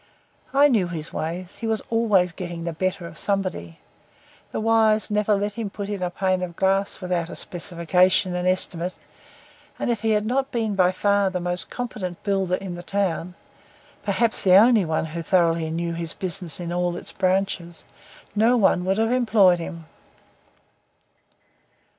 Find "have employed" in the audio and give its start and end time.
18.97-19.59